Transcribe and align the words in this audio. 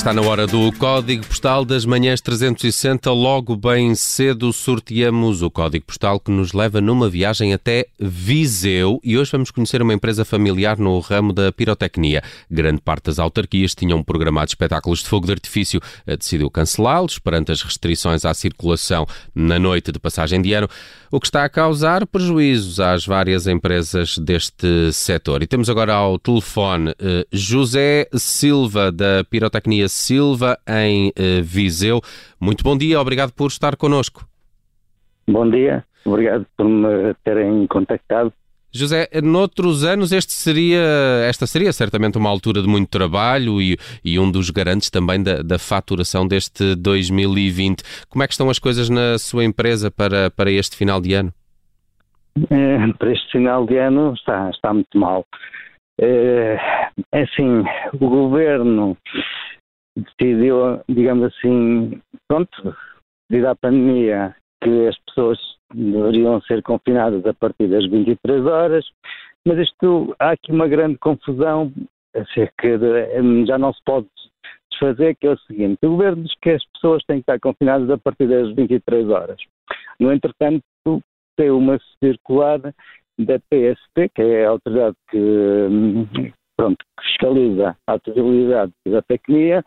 está 0.00 0.14
na 0.14 0.22
hora 0.22 0.46
do 0.46 0.72
Código 0.78 1.26
Postal 1.26 1.62
das 1.62 1.84
Manhãs 1.84 2.22
360. 2.22 3.12
Logo 3.12 3.54
bem 3.54 3.94
cedo 3.94 4.50
sorteamos 4.50 5.42
o 5.42 5.50
Código 5.50 5.84
Postal 5.84 6.18
que 6.18 6.30
nos 6.30 6.54
leva 6.54 6.80
numa 6.80 7.06
viagem 7.06 7.52
até 7.52 7.86
Viseu 7.98 8.98
e 9.04 9.18
hoje 9.18 9.32
vamos 9.32 9.50
conhecer 9.50 9.82
uma 9.82 9.92
empresa 9.92 10.24
familiar 10.24 10.78
no 10.78 10.98
ramo 11.00 11.34
da 11.34 11.52
pirotecnia. 11.52 12.22
Grande 12.50 12.80
parte 12.80 13.04
das 13.04 13.18
autarquias 13.18 13.74
tinham 13.74 14.02
programado 14.02 14.48
espetáculos 14.48 15.00
de 15.00 15.08
fogo 15.10 15.26
de 15.26 15.32
artifício, 15.32 15.82
decidiu 16.06 16.50
cancelá-los 16.50 17.18
perante 17.18 17.52
as 17.52 17.60
restrições 17.60 18.24
à 18.24 18.32
circulação 18.32 19.06
na 19.34 19.58
noite 19.58 19.92
de 19.92 19.98
passagem 19.98 20.40
de 20.40 20.54
ano, 20.54 20.68
o 21.10 21.20
que 21.20 21.26
está 21.26 21.44
a 21.44 21.48
causar 21.50 22.06
prejuízos 22.06 22.80
às 22.80 23.04
várias 23.04 23.46
empresas 23.46 24.16
deste 24.16 24.92
setor. 24.94 25.42
E 25.42 25.46
temos 25.46 25.68
agora 25.68 25.92
ao 25.92 26.18
telefone 26.18 26.94
eh, 26.98 27.26
José 27.30 28.08
Silva 28.14 28.90
da 28.90 29.24
Pirotecnia 29.28 29.89
Silva, 29.90 30.58
em 30.66 31.12
eh, 31.14 31.42
Viseu. 31.42 32.00
Muito 32.40 32.64
bom 32.64 32.78
dia, 32.78 32.98
obrigado 32.98 33.32
por 33.32 33.48
estar 33.48 33.76
connosco. 33.76 34.24
Bom 35.28 35.48
dia, 35.50 35.84
obrigado 36.04 36.46
por 36.56 36.66
me 36.66 37.14
terem 37.22 37.66
contactado. 37.66 38.32
José, 38.72 39.08
noutros 39.22 39.84
anos 39.84 40.12
este 40.12 40.32
seria, 40.32 40.78
esta 41.28 41.44
seria 41.44 41.72
certamente 41.72 42.16
uma 42.16 42.30
altura 42.30 42.62
de 42.62 42.68
muito 42.68 42.88
trabalho 42.88 43.60
e, 43.60 43.76
e 44.04 44.16
um 44.16 44.30
dos 44.30 44.48
garantes 44.50 44.90
também 44.90 45.20
da, 45.20 45.42
da, 45.42 45.58
faturação 45.58 46.26
deste 46.26 46.76
2020. 46.76 47.82
Como 48.08 48.22
é 48.22 48.28
que 48.28 48.32
estão 48.32 48.48
as 48.48 48.60
coisas 48.60 48.88
na 48.88 49.18
sua 49.18 49.44
empresa 49.44 49.90
para, 49.90 50.30
para 50.30 50.52
este 50.52 50.76
final 50.76 51.00
de 51.00 51.14
ano? 51.14 51.32
É, 52.48 52.92
para 52.96 53.12
este 53.12 53.32
final 53.32 53.66
de 53.66 53.76
ano 53.76 54.14
está, 54.14 54.50
está 54.50 54.72
muito 54.72 54.96
mal. 54.96 55.26
É, 56.00 56.56
é 57.12 57.22
assim, 57.22 57.64
o 57.94 58.08
governo 58.08 58.96
decidiu, 59.96 60.80
digamos 60.88 61.24
assim, 61.24 62.00
pronto, 62.28 62.76
devido 63.28 63.46
à 63.46 63.54
pandemia, 63.54 64.34
que 64.62 64.86
as 64.86 64.98
pessoas 64.98 65.38
deveriam 65.74 66.40
ser 66.42 66.62
confinadas 66.62 67.24
a 67.26 67.34
partir 67.34 67.68
das 67.68 67.86
23 67.86 68.44
horas, 68.46 68.84
mas 69.46 69.58
isto, 69.58 70.14
há 70.18 70.32
aqui 70.32 70.52
uma 70.52 70.68
grande 70.68 70.98
confusão 70.98 71.72
acerca 72.14 72.78
de, 72.78 73.46
já 73.46 73.56
não 73.58 73.72
se 73.72 73.80
pode 73.84 74.06
desfazer, 74.70 75.16
que 75.16 75.26
é 75.26 75.30
o 75.30 75.38
seguinte, 75.38 75.78
o 75.82 75.90
governo 75.90 76.22
diz 76.22 76.34
que 76.40 76.50
as 76.50 76.64
pessoas 76.72 77.02
têm 77.04 77.16
que 77.16 77.22
estar 77.22 77.38
confinadas 77.40 77.90
a 77.90 77.98
partir 77.98 78.26
das 78.28 78.54
23 78.54 79.08
horas. 79.08 79.40
No 79.98 80.12
entretanto, 80.12 80.62
tem 81.36 81.50
uma 81.50 81.78
circular 82.02 82.60
da 83.18 83.38
PSP, 83.38 84.08
que 84.14 84.22
é 84.22 84.46
a 84.46 84.50
autoridade 84.50 84.96
que, 85.10 86.32
pronto, 86.56 86.84
que 86.98 87.06
fiscaliza 87.06 87.76
a 87.86 87.92
atividade 87.94 88.72
da 88.86 89.02
tecnia, 89.02 89.62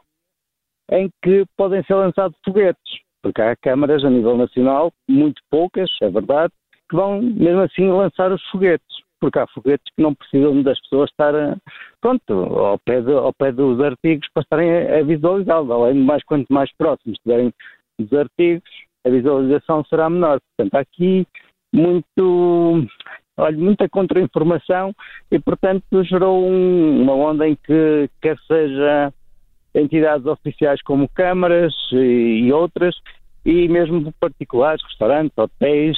em 0.93 1.09
que 1.23 1.43
podem 1.57 1.83
ser 1.83 1.95
lançados 1.95 2.37
foguetes, 2.45 3.01
porque 3.21 3.41
há 3.41 3.55
câmaras 3.55 4.05
a 4.05 4.09
nível 4.09 4.37
nacional, 4.37 4.91
muito 5.09 5.41
poucas, 5.49 5.89
é 6.01 6.09
verdade, 6.09 6.53
que 6.87 6.95
vão 6.95 7.19
mesmo 7.19 7.61
assim 7.61 7.89
lançar 7.89 8.31
os 8.31 8.43
foguetes, 8.49 9.01
porque 9.19 9.39
há 9.39 9.47
foguetes 9.47 9.91
que 9.95 10.03
não 10.03 10.13
precisam 10.13 10.61
das 10.61 10.79
pessoas 10.81 11.09
estar, 11.09 11.33
pronto, 11.99 12.33
ao 12.33 12.77
pé, 12.77 13.01
de, 13.01 13.11
ao 13.11 13.33
pé 13.33 13.51
dos 13.51 13.81
artigos 13.81 14.27
para 14.33 14.43
estarem 14.43 14.71
a, 14.71 14.99
a 14.99 15.03
visualizá-los, 15.03 15.71
além 15.71 15.95
de 15.95 16.01
mais, 16.01 16.23
quanto 16.25 16.53
mais 16.53 16.71
próximos 16.77 17.17
estiverem 17.17 17.51
dos 17.99 18.13
artigos, 18.13 18.69
a 19.05 19.09
visualização 19.09 19.83
será 19.85 20.09
menor. 20.09 20.39
Portanto, 20.55 20.75
há 20.75 20.79
aqui 20.81 21.25
muito, 21.73 22.87
olha, 23.37 23.57
muita 23.57 23.89
contra-informação 23.89 24.93
e, 25.31 25.39
portanto, 25.39 26.03
gerou 26.03 26.45
um, 26.45 27.01
uma 27.01 27.15
onda 27.15 27.47
em 27.47 27.55
que, 27.55 28.07
quer 28.21 28.37
seja 28.47 29.11
entidades 29.73 30.25
oficiais 30.25 30.81
como 30.81 31.09
câmaras 31.09 31.73
e, 31.91 32.51
outras, 32.51 32.95
e 33.45 33.67
mesmo 33.67 34.13
particulares, 34.19 34.83
restaurantes, 34.83 35.37
hotéis, 35.37 35.97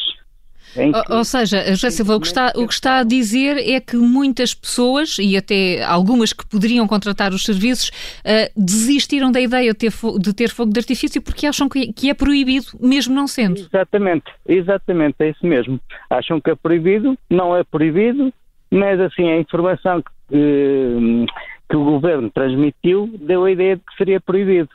que... 0.74 1.14
Ou 1.14 1.24
seja, 1.24 1.64
José 1.68 1.90
Silva, 1.90 2.16
o 2.16 2.20
que, 2.20 2.28
está, 2.28 2.52
o 2.56 2.68
que 2.68 2.74
está 2.74 3.00
a 3.00 3.04
dizer 3.04 3.58
é 3.58 3.80
que 3.80 3.96
muitas 3.96 4.54
pessoas, 4.54 5.18
e 5.20 5.38
até 5.38 5.84
algumas 5.84 6.34
que 6.34 6.46
poderiam 6.48 6.88
contratar 6.88 7.32
os 7.32 7.46
serviços, 7.46 7.90
uh, 7.90 8.52
desistiram 8.58 9.32
da 9.32 9.40
ideia 9.40 9.72
de 9.72 9.78
ter, 9.78 9.92
de 10.20 10.34
ter, 10.34 10.50
fogo 10.50 10.72
de 10.72 10.80
artifício 10.80 11.22
porque 11.22 11.46
acham 11.46 11.70
que, 11.70 11.94
que, 11.94 12.10
é 12.10 12.14
proibido, 12.14 12.68
mesmo 12.80 13.14
não 13.14 13.28
sendo. 13.28 13.60
Exatamente, 13.60 14.26
exatamente, 14.48 15.16
é 15.20 15.30
isso 15.30 15.46
mesmo. 15.46 15.80
Acham 16.10 16.42
que 16.42 16.50
é 16.50 16.56
proibido, 16.56 17.18
não 17.30 17.56
é 17.56 17.64
proibido, 17.64 18.34
mas 18.70 19.00
assim, 19.00 19.30
a 19.30 19.40
informação 19.40 20.02
que. 20.02 20.36
Uh, 20.36 21.26
que 21.70 21.76
o 21.76 21.84
governo 21.84 22.30
transmitiu 22.30 23.10
deu 23.20 23.44
a 23.44 23.52
ideia 23.52 23.76
de 23.76 23.82
que 23.82 23.98
seria 23.98 24.22
proibido. 24.22 24.70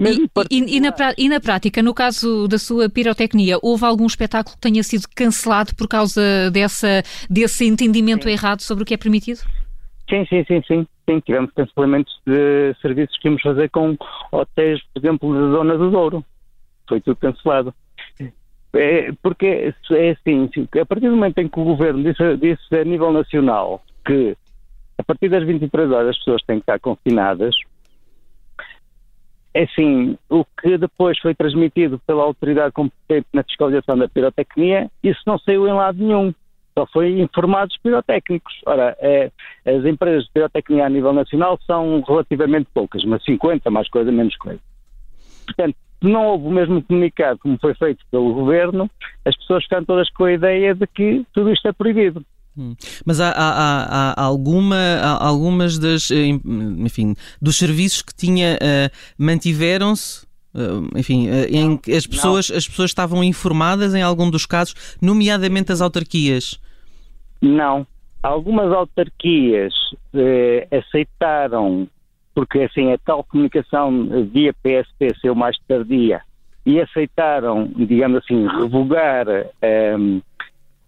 E, 0.00 0.28
e, 0.50 0.76
e, 0.76 0.80
na, 0.80 0.92
e, 1.16 1.28
na, 1.28 1.40
prática, 1.40 1.82
no 1.82 1.94
caso 1.94 2.48
da 2.48 2.58
sua 2.58 2.88
pirotecnia, 2.88 3.58
houve 3.62 3.84
algum 3.84 4.06
espetáculo 4.06 4.56
que 4.56 4.60
tenha 4.60 4.82
sido 4.82 5.04
cancelado 5.14 5.74
por 5.76 5.88
causa 5.88 6.50
dessa, 6.50 7.02
desse 7.30 7.64
entendimento 7.66 8.24
sim. 8.24 8.30
errado 8.30 8.60
sobre 8.60 8.82
o 8.82 8.86
que 8.86 8.94
é 8.94 8.96
permitido? 8.96 9.38
Sim, 10.08 10.26
sim, 10.28 10.44
sim, 10.46 10.62
sim. 10.66 10.86
Sim, 11.08 11.20
tivemos 11.20 11.52
cancelamentos 11.52 12.18
de 12.26 12.74
serviços 12.80 13.16
que 13.18 13.28
íamos 13.28 13.42
fazer 13.42 13.68
com 13.68 13.96
hotéis, 14.32 14.82
por 14.92 15.00
exemplo, 15.00 15.34
da 15.34 15.56
Zona 15.56 15.76
do 15.76 15.90
Douro. 15.90 16.24
Foi 16.88 17.00
tudo 17.00 17.16
cancelado. 17.16 17.74
É, 18.74 19.12
porque 19.22 19.72
é 19.92 20.10
assim, 20.10 20.50
a 20.80 20.86
partir 20.86 21.08
do 21.08 21.14
momento 21.14 21.38
em 21.38 21.48
que 21.48 21.60
o 21.60 21.64
governo 21.64 22.02
disse, 22.02 22.36
disse 22.38 22.74
a 22.74 22.84
nível 22.84 23.12
nacional 23.12 23.84
que 24.04 24.36
a 24.98 25.02
partir 25.02 25.28
das 25.28 25.44
23 25.44 25.90
horas 25.90 26.10
as 26.10 26.18
pessoas 26.18 26.42
têm 26.42 26.56
que 26.56 26.62
estar 26.62 26.78
confinadas. 26.78 27.54
É 29.52 29.62
assim, 29.62 30.18
o 30.28 30.44
que 30.44 30.76
depois 30.76 31.18
foi 31.20 31.34
transmitido 31.34 32.00
pela 32.00 32.24
autoridade 32.24 32.72
competente 32.72 33.28
na 33.32 33.44
fiscalização 33.44 33.96
da 33.96 34.08
pirotecnia, 34.08 34.90
isso 35.02 35.20
não 35.26 35.38
saiu 35.38 35.68
em 35.68 35.72
lado 35.72 36.02
nenhum. 36.02 36.34
Só 36.76 36.86
foi 36.86 37.20
informados 37.20 37.76
pirotécnicos. 37.76 38.52
Ora, 38.66 38.96
é, 38.98 39.30
as 39.64 39.84
empresas 39.84 40.24
de 40.24 40.30
pirotecnia 40.32 40.86
a 40.86 40.88
nível 40.88 41.12
nacional 41.12 41.56
são 41.64 42.02
relativamente 42.02 42.68
poucas, 42.74 43.04
mas 43.04 43.22
50, 43.22 43.70
mais 43.70 43.88
coisa, 43.88 44.10
menos 44.10 44.36
coisa. 44.36 44.60
Portanto, 45.46 45.76
não 46.02 46.26
houve 46.26 46.46
o 46.46 46.50
mesmo 46.50 46.82
comunicado 46.82 47.38
como 47.38 47.58
foi 47.58 47.74
feito 47.74 48.04
pelo 48.10 48.34
governo, 48.34 48.90
as 49.24 49.36
pessoas 49.36 49.62
ficaram 49.62 49.84
todas 49.84 50.10
com 50.10 50.24
a 50.24 50.32
ideia 50.32 50.74
de 50.74 50.86
que 50.86 51.24
tudo 51.32 51.52
isto 51.52 51.66
é 51.68 51.72
proibido. 51.72 52.24
Hum. 52.56 52.74
Mas 53.04 53.20
há, 53.20 53.30
há, 53.30 54.12
há, 54.12 54.22
alguma, 54.22 54.76
há 54.76 55.26
algumas 55.26 55.78
das, 55.78 56.10
eh, 56.10 56.28
enfim, 56.78 57.14
dos 57.42 57.56
serviços 57.56 58.02
que 58.02 58.14
tinha 58.14 58.56
uh, 58.56 58.90
mantiveram-se 59.18 60.24
Uh, 60.56 60.86
enfim, 60.96 61.28
uh, 61.28 61.46
em 61.50 61.76
que 61.76 61.90
as 61.90 62.06
pessoas, 62.06 62.48
as 62.48 62.68
pessoas 62.68 62.90
estavam 62.90 63.24
informadas 63.24 63.92
em 63.92 64.02
algum 64.02 64.30
dos 64.30 64.46
casos, 64.46 64.96
nomeadamente 65.02 65.72
as 65.72 65.80
autarquias? 65.80 66.60
Não. 67.42 67.84
Algumas 68.22 68.72
autarquias 68.72 69.74
aceitaram, 70.70 71.88
porque 72.36 72.60
assim 72.60 72.92
a 72.92 72.98
tal 72.98 73.24
comunicação 73.24 74.08
via 74.32 74.54
PSP 74.54 75.12
saiu 75.20 75.34
mais 75.34 75.58
tardia, 75.66 76.22
e 76.64 76.80
aceitaram, 76.80 77.68
digamos 77.74 78.18
assim, 78.18 78.46
revogar 78.46 79.26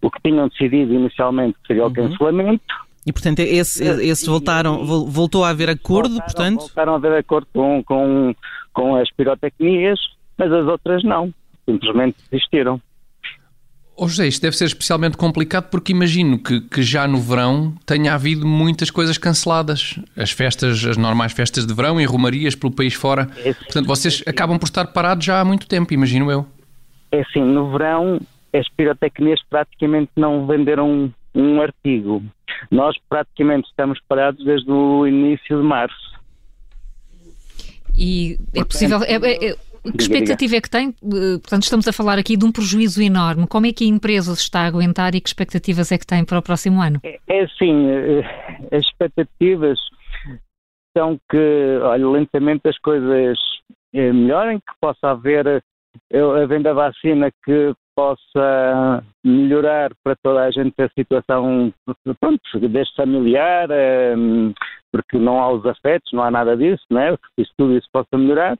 o 0.01 0.11
que 0.11 0.19
tinham 0.23 0.47
decidido 0.47 0.93
inicialmente 0.93 1.57
que 1.61 1.67
seria 1.67 1.83
o 1.83 1.87
uhum. 1.87 1.93
cancelamento. 1.93 2.87
E, 3.05 3.13
portanto, 3.13 3.39
esse, 3.39 3.83
esse 3.83 4.25
voltaram, 4.25 4.85
voltou 4.85 5.45
a 5.45 5.49
haver 5.49 5.69
acordo, 5.69 6.09
voltaram, 6.09 6.25
portanto? 6.25 6.59
Voltaram 6.59 6.93
a 6.93 6.95
haver 6.97 7.13
acordo 7.13 7.47
com, 7.53 7.81
com, 7.83 8.35
com 8.73 8.95
as 8.97 9.09
pirotecnias, 9.11 9.97
mas 10.37 10.51
as 10.51 10.65
outras 10.65 11.03
não. 11.03 11.33
Simplesmente 11.65 12.17
desistiram. 12.29 12.81
Oh 13.99 14.07
José, 14.07 14.27
isto 14.27 14.43
deve 14.43 14.55
ser 14.55 14.65
especialmente 14.65 15.17
complicado 15.17 15.69
porque 15.71 15.91
imagino 15.91 16.37
que, 16.37 16.61
que, 16.61 16.83
já 16.83 17.07
no 17.07 17.17
verão 17.17 17.73
tenha 17.83 18.13
havido 18.13 18.45
muitas 18.45 18.91
coisas 18.91 19.17
canceladas. 19.17 19.99
As 20.15 20.29
festas, 20.29 20.85
as 20.85 20.97
normais 20.97 21.31
festas 21.31 21.65
de 21.65 21.73
verão, 21.73 21.99
em 21.99 22.05
romarias 22.05 22.53
pelo 22.53 22.71
país 22.71 22.93
fora. 22.93 23.27
É 23.37 23.53
Portanto, 23.53 23.87
vocês 23.87 24.23
acabam 24.27 24.59
por 24.59 24.65
estar 24.65 24.85
parados 24.87 25.25
já 25.25 25.41
há 25.41 25.45
muito 25.45 25.67
tempo, 25.67 25.93
imagino 25.93 26.29
eu. 26.29 26.45
É 27.11 27.21
assim, 27.21 27.41
no 27.41 27.71
verão 27.71 28.19
as 28.53 28.67
pirotecnias 28.69 29.41
praticamente 29.49 30.11
não 30.15 30.45
venderam 30.47 31.13
um 31.35 31.61
artigo. 31.61 32.23
Nós 32.71 32.95
praticamente 33.09 33.67
estamos 33.69 33.99
parados 34.07 34.43
desde 34.43 34.71
o 34.71 35.05
início 35.05 35.57
de 35.57 35.63
março. 35.63 36.17
E 37.95 38.37
é 38.55 38.63
possível. 38.63 38.99
É, 39.03 39.15
é, 39.15 39.49
é, 39.51 39.55
que 39.91 40.01
expectativa 40.01 40.55
é 40.55 40.61
que 40.61 40.69
tem? 40.69 40.89
Eh, 40.89 41.37
portanto, 41.39 41.63
estamos 41.63 41.87
a 41.87 41.93
falar 41.93 42.17
aqui 42.17 42.35
de 42.35 42.45
um 42.45 42.51
prejuízo 42.51 43.01
enorme. 43.01 43.47
Como 43.47 43.65
é 43.65 43.71
que 43.71 43.85
a 43.85 43.87
empresa 43.87 44.35
se 44.35 44.41
está 44.41 44.61
a 44.61 44.67
aguentar 44.67 45.15
e 45.15 45.21
que 45.21 45.29
expectativas 45.29 45.91
é 45.91 45.97
que 45.97 46.05
tem 46.05 46.25
para 46.25 46.39
o 46.39 46.41
próximo 46.41 46.81
ano? 46.81 46.99
É, 47.03 47.19
é 47.27 47.43
assim, 47.43 47.87
eh, 47.89 48.67
as 48.71 48.85
expectativas 48.85 49.79
são 50.97 51.19
que, 51.29 51.79
olha, 51.81 52.07
lentamente 52.07 52.67
as 52.67 52.77
coisas 52.79 53.37
eh, 53.93 54.11
melhorem, 54.11 54.59
que 54.59 54.73
possa 54.81 55.11
haver 55.11 55.47
a 55.47 56.45
venda 56.45 56.73
da 56.73 56.73
vacina 56.73 57.31
que 57.43 57.73
possa 57.97 59.03
melhorar 59.25 59.91
para 60.03 60.15
toda 60.21 60.43
a 60.43 60.51
gente 60.51 60.79
a 60.79 60.87
situação, 60.89 61.73
pronto, 62.19 62.39
desde 62.69 62.93
familiar, 62.95 63.67
um, 64.15 64.53
porque 64.91 65.17
não 65.17 65.41
há 65.41 65.51
os 65.51 65.65
afetos, 65.65 66.13
não 66.13 66.21
há 66.21 66.29
nada 66.29 66.55
disso, 66.55 66.85
né? 66.91 67.17
isso, 67.35 67.51
tudo 67.57 67.75
isso 67.75 67.87
possa 67.91 68.15
melhorar, 68.15 68.55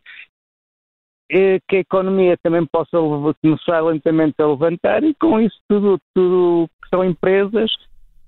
que 1.30 1.76
a 1.76 1.80
economia 1.80 2.36
também 2.42 2.66
possa 2.66 2.98
começar 3.44 3.82
lentamente 3.82 4.42
a 4.42 4.48
levantar 4.48 5.04
e 5.04 5.14
com 5.14 5.40
isso 5.40 5.58
tudo, 5.70 6.00
tudo 6.16 6.68
são 6.90 7.04
empresas 7.04 7.70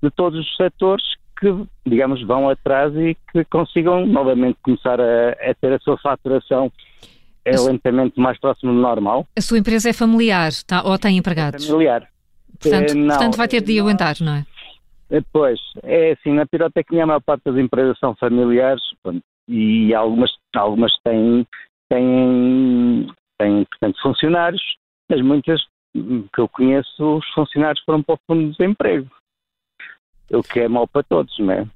de 0.00 0.10
todos 0.10 0.38
os 0.38 0.56
setores 0.56 1.04
que, 1.40 1.48
digamos, 1.86 2.22
vão 2.22 2.48
atrás 2.48 2.94
e 2.94 3.16
que 3.32 3.44
consigam 3.46 4.06
novamente 4.06 4.58
começar 4.62 5.00
a, 5.00 5.30
a 5.30 5.54
ter 5.60 5.72
a 5.72 5.80
sua 5.80 5.98
faturação 5.98 6.70
é 7.50 7.60
lentamente 7.60 8.18
mais 8.18 8.38
próximo 8.38 8.72
do 8.72 8.78
normal. 8.78 9.26
A 9.36 9.40
sua 9.40 9.58
empresa 9.58 9.90
é 9.90 9.92
familiar 9.92 10.52
tá? 10.66 10.82
ou 10.84 10.98
tem 10.98 11.16
empregados? 11.16 11.64
É 11.64 11.70
familiar. 11.70 12.08
Portanto, 12.60 12.90
é, 12.90 12.94
não, 12.94 13.08
portanto 13.08 13.36
vai 13.36 13.48
ter 13.48 13.62
de 13.62 13.72
nós, 13.72 13.80
aguentar, 13.82 14.16
não 14.20 14.34
é? 14.34 14.46
é? 15.10 15.20
Pois, 15.32 15.58
é 15.82 16.12
assim, 16.12 16.32
na 16.32 16.46
pirotecnia 16.46 17.04
a 17.04 17.06
maior 17.06 17.20
parte 17.20 17.44
das 17.44 17.56
empresas 17.56 17.98
são 17.98 18.14
familiares 18.16 18.82
e 19.48 19.94
algumas, 19.94 20.30
algumas 20.54 20.92
têm, 21.02 21.46
têm, 21.88 23.06
têm 23.38 23.64
portanto, 23.64 24.02
funcionários, 24.02 24.62
mas 25.08 25.22
muitas 25.22 25.60
que 25.92 26.40
eu 26.40 26.48
conheço, 26.48 27.16
os 27.16 27.26
funcionários 27.34 27.82
foram 27.84 28.02
para 28.02 28.14
o 28.14 28.18
fundo 28.26 28.44
de 28.44 28.56
desemprego 28.56 29.08
o 30.32 30.42
que 30.42 30.60
é 30.60 30.68
mau 30.68 30.86
para 30.86 31.02
todos, 31.02 31.36
não 31.38 31.52
é? 31.52 31.66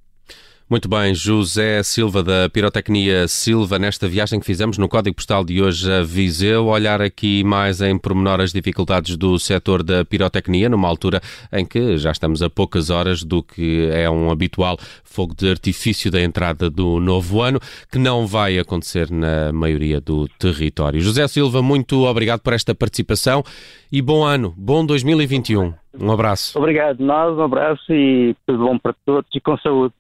Muito 0.69 0.89
bem, 0.89 1.15
José 1.15 1.83
Silva 1.83 2.23
da 2.23 2.49
Pirotecnia 2.49 3.29
Silva, 3.29 3.79
nesta 3.79 4.09
viagem 4.09 4.41
que 4.41 4.47
fizemos 4.47 4.79
no 4.79 4.89
Código 4.89 5.15
Postal 5.15 5.45
de 5.45 5.61
hoje 5.63 5.93
a 5.93 6.03
Viseu, 6.03 6.69
olhar 6.69 7.03
aqui 7.03 7.45
mais 7.45 7.83
em 7.83 7.99
pormenor 7.99 8.41
as 8.41 8.51
dificuldades 8.51 9.19
do 9.19 9.39
setor 9.39 9.83
da 9.83 10.07
pirotecnia, 10.07 10.71
numa 10.71 10.89
altura 10.89 11.21
em 11.53 11.67
que 11.67 11.99
já 11.99 12.11
estamos 12.11 12.43
a 12.43 12.49
poucas 12.49 12.89
horas 12.89 13.23
do 13.23 13.43
que 13.43 13.91
é 13.93 14.09
um 14.09 14.31
habitual 14.31 14.79
fogo 15.05 15.35
de 15.35 15.51
artifício 15.51 16.11
da 16.11 16.23
entrada 16.23 16.71
do 16.71 16.99
novo 16.99 17.43
ano, 17.43 17.61
que 17.93 17.99
não 17.99 18.27
vai 18.27 18.59
acontecer 18.59 19.11
na 19.11 19.53
maioria 19.53 20.01
do 20.01 20.27
território. 20.39 20.99
José 20.99 21.29
Silva, 21.29 21.61
muito 21.61 22.07
obrigado 22.07 22.41
por 22.41 22.55
esta 22.55 22.75
participação 22.75 23.45
e 23.93 24.01
bom 24.01 24.25
ano, 24.25 24.55
bom 24.57 24.85
2021. 24.85 25.75
Um 26.01 26.11
abraço. 26.11 26.59
Obrigado, 26.59 27.05
nós, 27.05 27.37
um 27.37 27.43
abraço 27.43 27.93
e 27.93 28.35
tudo 28.47 28.65
bom 28.65 28.79
para 28.79 28.95
todos 29.05 29.29
e 29.35 29.41
com 29.41 29.59
saúde. 29.59 29.93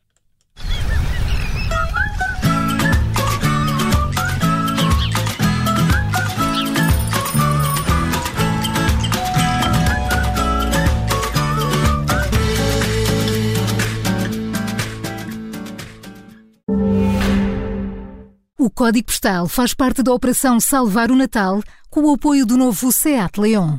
Código 18.75 19.06
Postal 19.06 19.47
faz 19.47 19.73
parte 19.73 20.03
da 20.03 20.12
Operação 20.12 20.59
Salvar 20.59 21.09
o 21.12 21.15
Natal 21.15 21.62
com 21.88 22.11
o 22.11 22.15
apoio 22.15 22.44
do 22.44 22.56
novo 22.56 22.91
SEAT 22.91 23.38
Leon. 23.38 23.79